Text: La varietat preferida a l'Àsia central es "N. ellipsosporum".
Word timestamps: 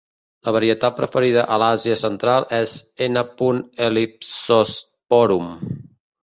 La 0.47 0.51
varietat 0.53 0.95
preferida 1.01 1.43
a 1.55 1.59
l'Àsia 1.63 1.97
central 2.03 2.47
es 2.61 2.73
"N. 3.09 3.25
ellipsosporum". 3.89 5.47